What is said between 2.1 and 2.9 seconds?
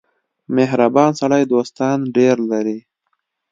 ډېر لري.